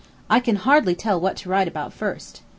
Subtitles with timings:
[0.31, 2.41] I can hardly tell what to write about first.